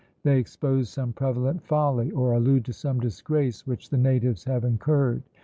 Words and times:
They 0.23 0.39
expose 0.39 0.89
some 0.89 1.13
prevalent 1.13 1.61
folly, 1.63 2.09
or 2.09 2.33
allude 2.33 2.65
to 2.65 2.73
some 2.73 2.99
disgrace 2.99 3.67
which 3.67 3.91
the 3.91 3.97
natives 3.99 4.45
have 4.45 4.63
incurred. 4.63 5.21